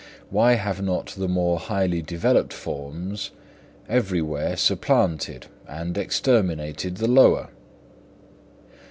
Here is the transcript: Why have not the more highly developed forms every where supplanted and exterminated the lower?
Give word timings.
Why 0.31 0.53
have 0.55 0.81
not 0.81 1.13
the 1.15 1.27
more 1.27 1.59
highly 1.59 2.01
developed 2.01 2.53
forms 2.53 3.29
every 3.87 4.19
where 4.19 4.57
supplanted 4.57 5.45
and 5.67 5.95
exterminated 5.95 6.97
the 6.97 7.07
lower? 7.07 7.49